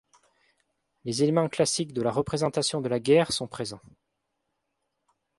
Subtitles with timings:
[1.05, 3.83] Les éléments classiques de la représentation de la guerre sont présents.